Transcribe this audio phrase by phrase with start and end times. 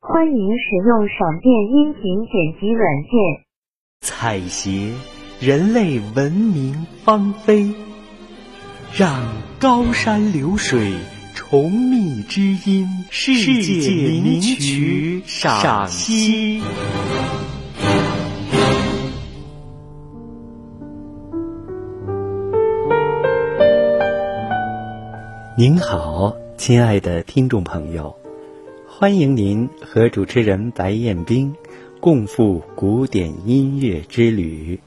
[0.00, 3.10] 欢迎使用闪电音频剪辑软件。
[4.02, 4.92] 采撷
[5.40, 7.74] 人类文明芳菲，
[8.94, 9.22] 让
[9.58, 10.92] 高山流水
[11.34, 12.86] 重觅知音。
[13.10, 13.90] 世界
[14.20, 16.62] 名曲赏析。
[25.58, 28.14] 您好，亲爱的听众朋友，
[28.98, 31.54] 欢迎您和主持人白彦冰
[32.00, 34.80] 共赴古典音乐之旅。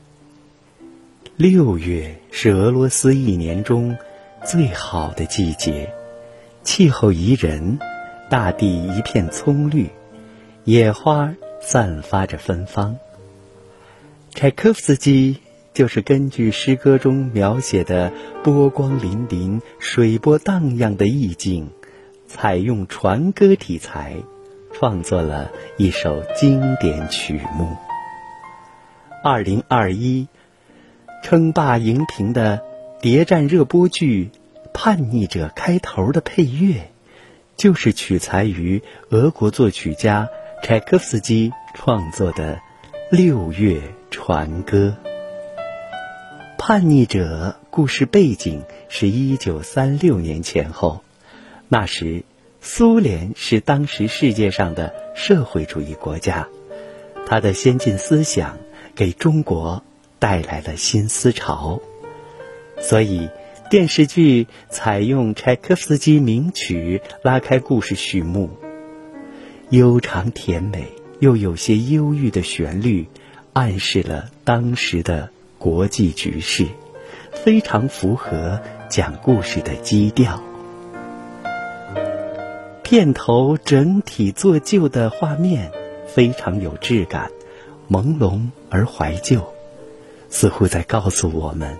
[1.35, 3.95] 六月是俄罗斯一年中
[4.43, 5.93] 最好的季节，
[6.63, 7.77] 气候宜人，
[8.31, 9.87] 大地一片葱绿，
[10.63, 12.97] 野花散发着芬芳。
[14.33, 15.37] 柴可夫斯基。
[15.71, 18.11] 就是根据诗歌中描写的
[18.43, 21.69] 波光粼粼、水波荡漾的意境，
[22.29, 24.15] 采用船歌题材，
[24.71, 27.75] 创作了一首经典曲目。
[29.23, 30.27] 二零二一
[31.23, 32.61] 称霸荧屏的
[33.01, 34.29] 谍战热播剧
[34.71, 36.91] 《叛逆者》开头的配乐，
[37.57, 40.29] 就是取材于俄国作曲家
[40.61, 42.57] 柴可夫斯基创作的
[43.09, 44.95] 《六月船歌》。
[46.59, 51.03] 叛逆者故事背景是一九三六年前后，
[51.69, 52.23] 那时
[52.61, 56.47] 苏联是当时世界上的社会主义国家，
[57.25, 58.57] 它的先进思想
[58.95, 59.83] 给中国
[60.17, 61.79] 带来了新思潮，
[62.81, 63.29] 所以
[63.69, 68.49] 电视剧采用柴可夫斯基名曲拉开故事序幕，
[69.69, 70.87] 悠长甜美
[71.19, 73.07] 又有些忧郁的旋律，
[73.53, 75.29] 暗示了当时的。
[75.59, 76.67] 国际局势
[77.33, 80.48] 非常符合讲故事的基调。
[82.89, 85.71] 片头整体做旧的画面
[86.07, 87.29] 非常有质感，
[87.87, 89.53] 朦胧而怀旧，
[90.31, 91.77] 似乎在告诉我们，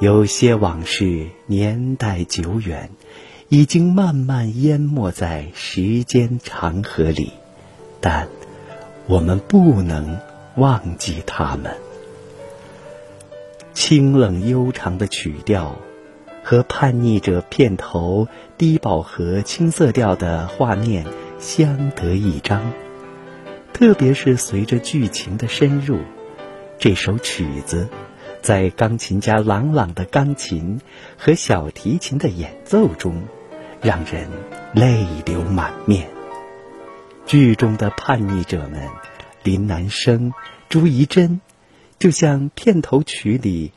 [0.00, 2.90] 有些往事年代久远，
[3.48, 7.30] 已经慢慢淹没在时间长河里，
[8.00, 8.26] 但
[9.06, 10.18] 我们不能
[10.56, 11.76] 忘记他们。
[13.74, 15.76] 清冷悠长的曲调，
[16.48, 21.04] 和叛逆者片头低饱和青色调的画面
[21.40, 22.72] 相得益彰。
[23.72, 25.98] 特别是随着剧情的深入，
[26.78, 27.88] 这首曲子
[28.42, 30.80] 在钢琴家朗朗的钢琴
[31.18, 33.24] 和小提琴的演奏中，
[33.82, 34.30] 让人
[34.72, 36.08] 泪流满面。
[37.26, 38.88] 剧中的叛逆者们，
[39.42, 40.32] 林南生、
[40.68, 41.40] 朱怡珍。
[41.98, 43.72] 就像片头曲里，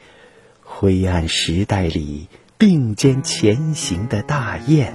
[0.62, 2.28] 灰暗时代里
[2.60, 4.94] 并肩前行的大雁，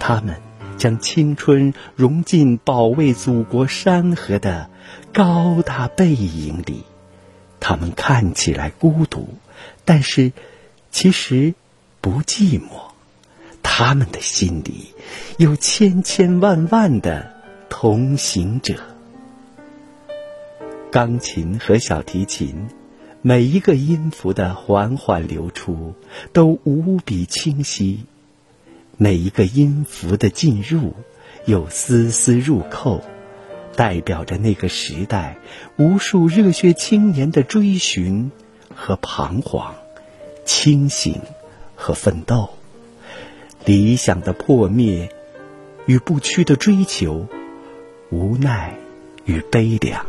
[0.00, 0.42] 他们
[0.76, 4.68] 将青春融进保卫祖国山河的
[5.12, 6.82] 高大背影里。
[7.60, 9.28] 他们看起来孤独，
[9.84, 10.32] 但是
[10.90, 11.54] 其实
[12.00, 12.90] 不寂寞。
[13.62, 14.88] 他们的心里
[15.38, 17.32] 有千千万万的
[17.68, 18.74] 同行者。
[20.90, 22.66] 钢琴和小提琴，
[23.24, 25.94] 每一个音符的缓缓流出
[26.32, 28.00] 都无比清晰，
[28.96, 30.94] 每一个音符的进入
[31.46, 33.00] 又丝丝入扣，
[33.76, 35.38] 代表着那个时代
[35.76, 38.32] 无数热血青年的追寻
[38.74, 39.76] 和彷徨，
[40.44, 41.20] 清醒
[41.76, 42.50] 和奋斗，
[43.64, 45.10] 理想的破灭
[45.86, 47.28] 与不屈的追求，
[48.10, 48.76] 无奈
[49.24, 50.04] 与悲凉。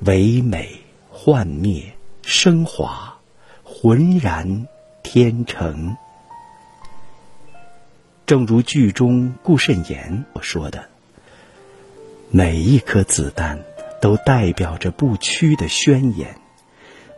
[0.00, 1.95] 唯美幻灭，
[2.28, 3.18] 升华，
[3.62, 4.66] 浑然
[5.04, 5.96] 天成。
[8.26, 10.86] 正如剧中顾慎言所说的
[12.30, 13.60] ：“每一颗子弹
[14.00, 16.34] 都代表着不屈的宣言，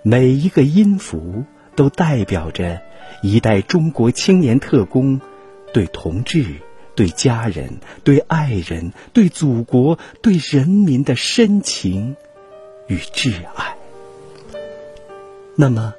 [0.03, 2.83] 每一个音符都代表着
[3.23, 5.23] 一代中国青年特工
[5.73, 6.57] 对同志、
[6.95, 12.15] 对家人、对爱人、对祖国、对人民的深情。”
[12.89, 13.78] 与挚爱。
[15.61, 15.95] 那么，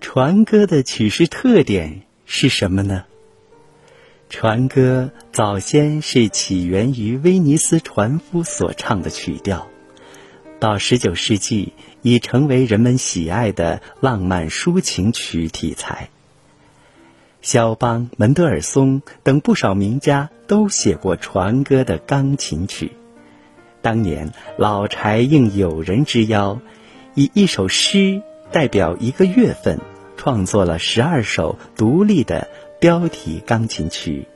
[0.00, 3.04] 船歌的曲式特点是什么呢？
[4.28, 9.68] 船歌早先是起源于威尼斯船夫所唱的曲调，
[10.58, 16.08] 到十九世纪已成为人们喜爱的浪漫抒情曲题材。
[17.40, 22.90] 肖邦、门德尔松等不少名家都写过船歌的钢琴曲。
[23.80, 26.58] 当年，老柴应友人之邀，
[27.14, 28.20] 以一首诗
[28.54, 29.80] 代表一个月份，
[30.16, 32.46] 创作了十二首独立的
[32.80, 34.28] 标题钢琴曲，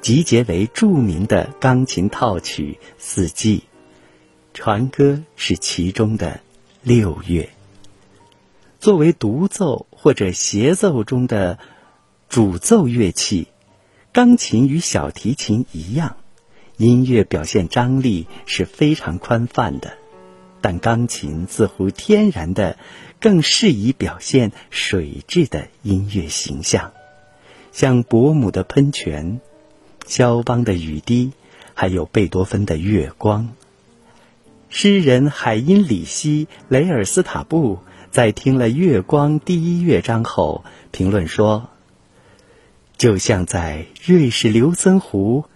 [0.00, 3.58] 集结为著名的钢琴套曲《四季》，
[4.56, 6.38] 船歌是其中的
[6.84, 7.50] 六月。
[8.78, 11.58] 作为独奏或者协奏中的
[12.28, 13.48] 主奏乐器，
[14.12, 16.14] 钢琴与小提琴一样，
[16.76, 19.94] 音乐表现张力是非常宽泛的。
[20.60, 22.78] 但钢琴似乎天然的
[23.24, 26.92] 更适宜表现水质的音乐形象，
[27.72, 29.40] 像伯姆的喷泉、
[30.06, 31.32] 肖邦的雨滴，
[31.72, 33.48] 还有贝多芬的月光。
[34.68, 37.78] 诗人海因里希·雷尔斯塔布。
[38.10, 41.70] 在听了《月光》第一乐章后，评论说
[42.98, 45.46] ：“就像在瑞士琉森湖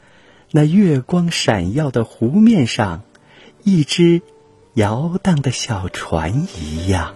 [0.52, 3.02] 那月光闪耀的湖面上，
[3.62, 4.22] 一只
[4.72, 7.14] 摇荡的小船一样。”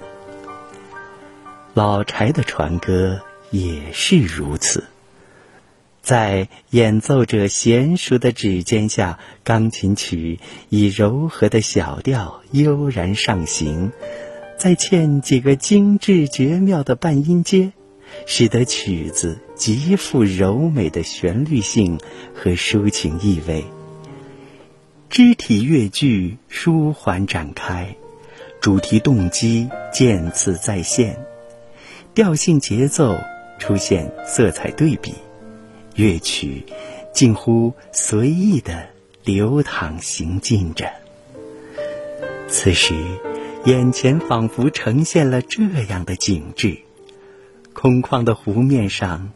[1.74, 4.84] 老柴的船歌也是如此，
[6.02, 10.38] 在演奏者娴熟的指尖下，钢琴曲
[10.68, 13.90] 以柔和的小调悠然上行。
[14.58, 17.72] 再嵌几个精致绝妙的半音阶，
[18.26, 21.98] 使得曲子极富柔美的旋律性
[22.34, 23.64] 和抒情意味。
[25.08, 27.96] 肢体乐句舒缓展开，
[28.60, 31.18] 主题动机渐次再现，
[32.14, 33.16] 调性节奏
[33.58, 35.14] 出现色彩对比，
[35.94, 36.64] 乐曲
[37.12, 38.86] 近乎随意的
[39.24, 40.90] 流淌行进着。
[42.48, 42.94] 此时。
[43.64, 46.78] 眼前仿佛呈现了这样的景致：
[47.72, 49.30] 空旷的湖面上，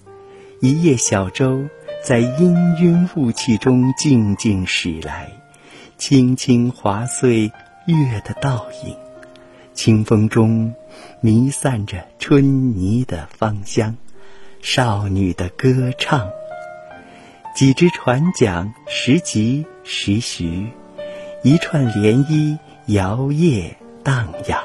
[0.61, 1.67] 一叶小舟
[2.03, 5.31] 在氤氲雾气中静静驶来，
[5.97, 7.53] 轻轻划碎
[7.87, 8.97] 月的倒影。
[9.75, 10.75] 清风中
[11.21, 13.97] 弥散着春泥的芳香，
[14.63, 16.31] 少女的歌唱。
[17.55, 20.67] 几只船桨时急时徐，
[21.43, 23.75] 一串涟漪摇曳。
[24.05, 24.63] 荡漾。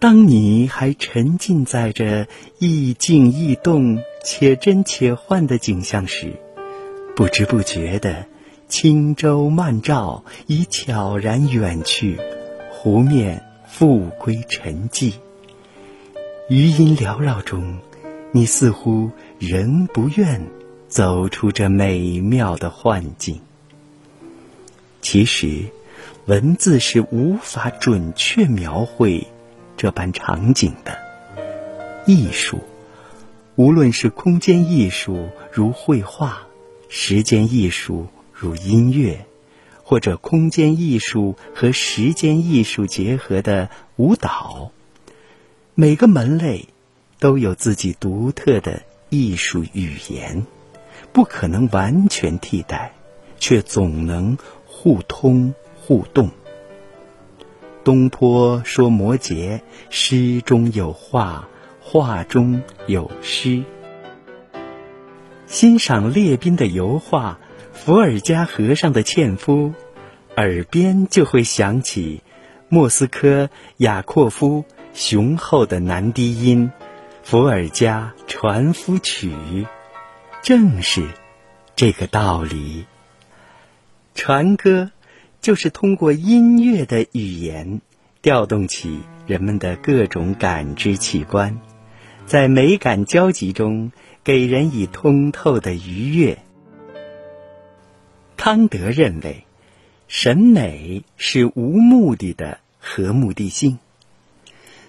[0.00, 2.26] 当你还沉浸在这
[2.58, 6.32] 亦静亦动、且真且幻的景象时，
[7.14, 8.26] 不知不觉的
[8.68, 12.18] 轻舟慢照已悄然远去，
[12.72, 13.44] 湖面
[13.76, 15.14] 复归沉寂。
[16.48, 17.78] 余音缭绕中，
[18.30, 19.10] 你似乎
[19.40, 20.46] 仍不愿
[20.88, 23.40] 走出这美妙的幻境。
[25.02, 25.64] 其实。
[26.26, 29.26] 文字是无法准确描绘
[29.76, 30.96] 这般场景的。
[32.06, 32.60] 艺术，
[33.56, 36.46] 无论是空间艺术如绘画，
[36.88, 39.26] 时间艺术如音乐，
[39.84, 44.72] 或者空间艺术和时间艺术结合的舞蹈，
[45.76, 46.66] 每个门类
[47.20, 50.44] 都有自己独特的艺术语言，
[51.12, 52.92] 不可能完全替代，
[53.38, 54.36] 却总能
[54.66, 55.54] 互通。
[55.86, 56.30] 互动。
[57.84, 59.60] 东坡说：“摩诘
[59.90, 61.46] 诗中有画，
[61.78, 63.64] 画中有诗。”
[65.46, 67.38] 欣赏列宾的油画
[67.74, 69.68] 《伏尔加河上的纤夫》，
[70.36, 72.22] 耳边就会响起
[72.70, 76.72] 莫斯科雅阔夫雄厚的男低音
[77.28, 79.30] 《伏尔加船夫曲》，
[80.42, 81.06] 正是
[81.76, 82.86] 这个道理。
[84.14, 84.90] 船歌。
[85.40, 87.82] 就是通过音乐的语言，
[88.22, 91.60] 调动起人们的各种感知器官，
[92.24, 96.38] 在美感交集中给人以通透的愉悦。
[98.36, 99.44] 康德认为，
[100.08, 103.78] 审美是无目的的和目的性，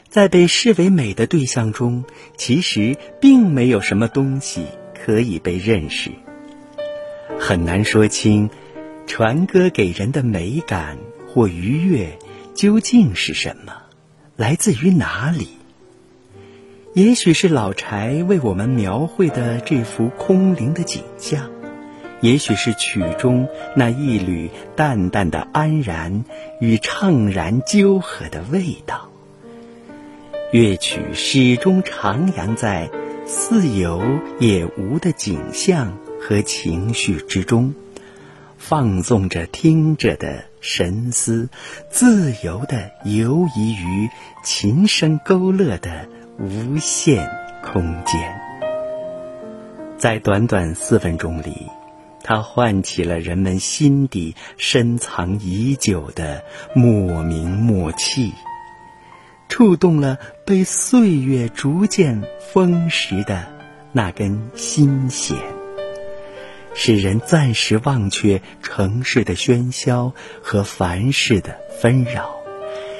[0.10, 2.04] 在被视为美的对象中，
[2.38, 6.12] 其实并没有什么东西可以被认识，
[7.40, 8.50] 很难说清。
[9.08, 10.98] 船歌给人的美感
[11.28, 12.18] 或愉悦
[12.56, 13.84] 究竟是什么？
[14.36, 15.50] 来自于哪里？
[16.96, 21.52] 也许是老柴为我们描绘的这幅空灵的景象，
[22.22, 26.26] 也许是曲中那一缕淡淡的安然
[26.60, 29.10] 与怅然纠合的味道。
[30.52, 32.90] 乐曲始终徜徉在
[33.26, 34.02] 似有
[34.40, 37.74] 也无的景象和情绪之中。
[38.58, 41.50] 放纵着听者的神思，
[41.92, 44.10] 自由地游移于
[44.44, 46.08] 琴声勾勒的
[46.40, 47.30] 无限
[47.62, 48.40] 空间。
[50.00, 51.68] 在短短四分钟里，
[52.28, 58.34] 它唤起了人们心底深藏已久的莫名默契，
[59.48, 63.46] 触动了被岁月逐渐封蚀的
[63.92, 65.38] 那根心弦。
[66.74, 72.36] 使人暂时忘却城市的喧嚣和凡事的纷扰，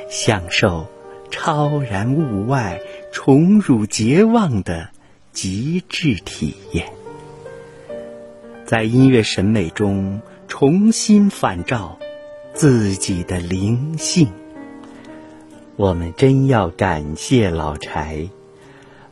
[0.08, 0.88] 享受
[1.32, 2.80] 超然物外、
[3.12, 4.92] 宠辱皆忘的
[5.32, 6.94] 极致体验，
[8.66, 12.00] 在音乐审美中重新反照
[12.54, 14.30] 自己的灵性。
[15.76, 18.28] 我们真要感谢老柴。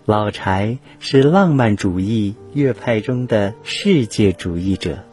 [0.06, 5.04] 老柴是浪漫主义乐派中的世界主义者，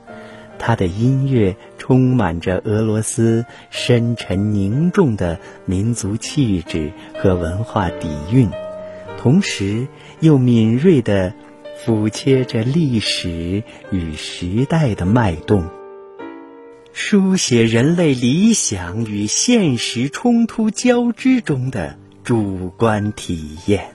[0.59, 8.49] 他的音乐充满着俄罗斯深沉凝重的民族气质和文化底蕴，
[9.18, 9.87] 同时
[10.20, 11.35] 又敏锐地
[11.84, 15.70] 抚切着历史与时代的脉动，
[16.92, 23.94] 书写人类理想与现实冲突交织中的主观体验。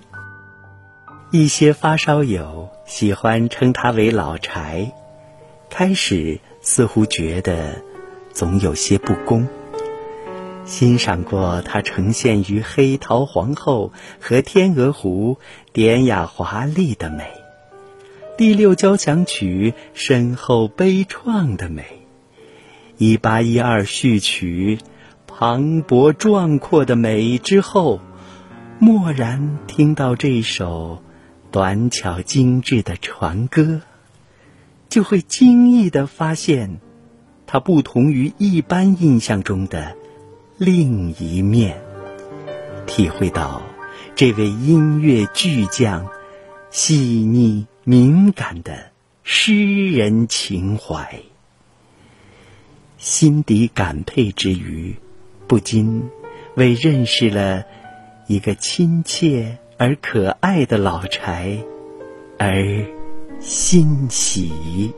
[1.31, 4.91] 一些发烧友喜欢称他为老柴，
[5.69, 7.83] 开始似乎觉得
[8.31, 9.47] 总有些不公。
[10.63, 13.91] 欣赏过他呈现于《黑桃皇后》
[14.25, 15.37] 和《天鹅湖》
[15.71, 17.23] 典雅华丽的美，
[18.37, 21.83] 《第六交响曲》深厚悲怆的美，
[22.97, 24.77] 《一八一二序曲》
[25.25, 28.01] 磅礴壮阔的美之后，
[28.81, 31.01] 蓦然听到这首。
[31.49, 33.79] 短巧精致的船歌，
[34.89, 36.81] 就会惊异的发现，
[37.47, 39.95] 它不同于一般印象中的
[40.57, 41.81] 另一面，
[42.85, 43.61] 体会到
[44.15, 46.09] 这位音乐巨匠
[46.71, 48.89] 细腻敏感的
[49.21, 51.21] 诗人情怀，
[52.97, 54.95] 心底感佩之余，
[55.47, 56.09] 不禁
[56.55, 57.63] 为认识了
[58.27, 59.59] 一个亲切。
[59.77, 61.59] 而可爱的老柴，
[62.39, 62.85] 而
[63.41, 64.93] 欣喜。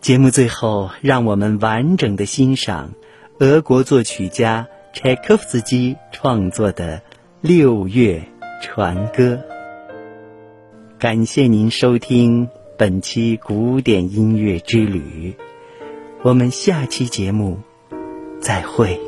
[0.00, 2.94] 节目最后，让我们完整的欣赏
[3.38, 6.98] 俄国作曲家柴可夫斯基创作的
[7.42, 8.22] 《六月
[8.62, 9.34] 船歌》。
[10.98, 12.48] 感谢您收听
[12.78, 15.34] 本期古典音乐之旅，
[16.22, 17.58] 我们下期节目
[18.40, 19.05] 再会。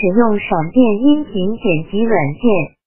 [0.00, 2.77] 使用闪电音频剪辑软件。